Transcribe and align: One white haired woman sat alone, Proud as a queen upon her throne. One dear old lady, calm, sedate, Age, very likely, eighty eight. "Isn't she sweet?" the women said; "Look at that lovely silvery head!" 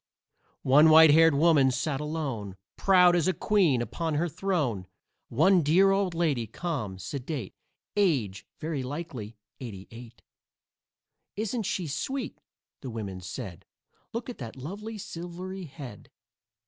One 0.63 0.89
white 0.89 1.11
haired 1.11 1.35
woman 1.35 1.69
sat 1.69 2.01
alone, 2.01 2.55
Proud 2.75 3.15
as 3.15 3.27
a 3.27 3.35
queen 3.35 3.83
upon 3.83 4.15
her 4.15 4.27
throne. 4.27 4.87
One 5.29 5.61
dear 5.61 5.91
old 5.91 6.15
lady, 6.15 6.47
calm, 6.47 6.97
sedate, 6.97 7.53
Age, 7.95 8.47
very 8.59 8.81
likely, 8.81 9.37
eighty 9.59 9.87
eight. 9.91 10.23
"Isn't 11.35 11.67
she 11.67 11.85
sweet?" 11.85 12.39
the 12.81 12.89
women 12.89 13.21
said; 13.21 13.63
"Look 14.11 14.27
at 14.27 14.39
that 14.39 14.55
lovely 14.55 14.97
silvery 14.97 15.65
head!" 15.65 16.09